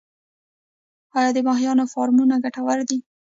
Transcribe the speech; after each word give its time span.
آیا 1.17 1.29
د 1.35 1.39
ماهیانو 1.47 1.91
فارمونه 1.93 2.35
ګټور 2.43 2.79
دي؟ 2.89 2.97